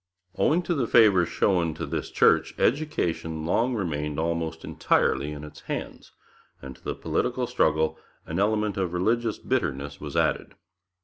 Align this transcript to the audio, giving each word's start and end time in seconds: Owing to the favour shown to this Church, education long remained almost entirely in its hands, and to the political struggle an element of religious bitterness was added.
Owing 0.35 0.63
to 0.63 0.73
the 0.73 0.87
favour 0.87 1.27
shown 1.27 1.75
to 1.75 1.85
this 1.85 2.09
Church, 2.09 2.55
education 2.57 3.45
long 3.45 3.75
remained 3.75 4.19
almost 4.19 4.65
entirely 4.65 5.31
in 5.31 5.43
its 5.43 5.59
hands, 5.69 6.11
and 6.59 6.75
to 6.75 6.83
the 6.83 6.95
political 6.95 7.45
struggle 7.45 7.99
an 8.25 8.39
element 8.39 8.77
of 8.77 8.93
religious 8.93 9.37
bitterness 9.37 10.01
was 10.01 10.17
added. 10.17 10.55